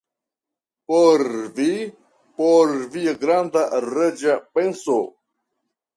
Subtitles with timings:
[0.91, 1.23] Por
[1.59, 1.67] vi;
[2.41, 5.01] por via granda reĝa penso!